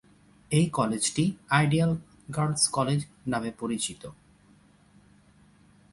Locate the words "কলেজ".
2.67-2.99